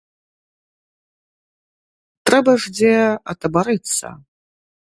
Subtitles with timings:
[2.31, 2.95] Трэба ж дзе
[3.35, 4.07] атабарыцца.